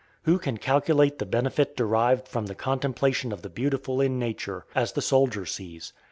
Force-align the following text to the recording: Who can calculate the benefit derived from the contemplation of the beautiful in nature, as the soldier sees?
Who 0.23 0.39
can 0.39 0.57
calculate 0.57 1.19
the 1.19 1.27
benefit 1.27 1.77
derived 1.77 2.27
from 2.27 2.47
the 2.47 2.55
contemplation 2.55 3.31
of 3.31 3.43
the 3.43 3.49
beautiful 3.51 4.01
in 4.01 4.17
nature, 4.17 4.65
as 4.73 4.93
the 4.93 5.01
soldier 5.03 5.45
sees? 5.45 5.93